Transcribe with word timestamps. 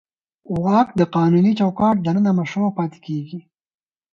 واک 0.63 0.87
د 0.99 1.01
قانوني 1.15 1.51
چوکاټ 1.59 1.95
دننه 2.05 2.31
مشروع 2.39 2.69
پاتې 2.77 2.99
کېږي. 3.05 3.39